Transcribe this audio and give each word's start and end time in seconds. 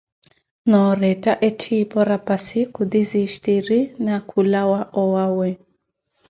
Noorettha 0.73 1.35
etthipo 1.47 1.97
rapasi 2.09 2.61
khutizistiri, 2.77 3.79
na 4.05 4.15
khulawa 4.31 4.79
owawe. 5.03 5.49